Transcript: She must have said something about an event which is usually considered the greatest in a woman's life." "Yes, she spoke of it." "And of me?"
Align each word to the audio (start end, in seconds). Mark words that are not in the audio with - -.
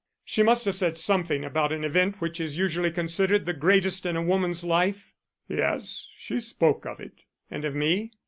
She 0.25 0.41
must 0.41 0.65
have 0.65 0.75
said 0.75 0.97
something 0.97 1.45
about 1.45 1.71
an 1.71 1.83
event 1.83 2.19
which 2.21 2.41
is 2.41 2.57
usually 2.57 2.89
considered 2.89 3.45
the 3.45 3.53
greatest 3.53 4.03
in 4.03 4.15
a 4.15 4.23
woman's 4.23 4.63
life." 4.63 5.13
"Yes, 5.47 6.07
she 6.17 6.39
spoke 6.39 6.87
of 6.87 6.99
it." 6.99 7.21
"And 7.51 7.63
of 7.65 7.75
me?" 7.75 8.11